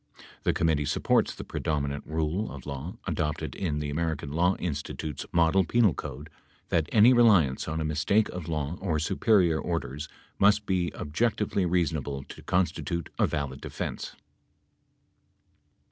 [0.45, 5.27] The committee supports the predominant rule of law adopted in the American Law In stitute's
[5.31, 6.31] model penal code
[6.69, 10.09] that any reliance on a mistake of law or superior orders
[10.39, 14.15] must be objectively reasonable to constitute a valid defense.